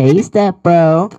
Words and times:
Taste 0.00 0.32
that, 0.32 0.62
bro. 0.62 1.10